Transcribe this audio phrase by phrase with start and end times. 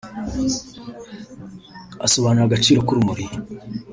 [2.05, 3.25] asobanura agaciro k’uru rumuri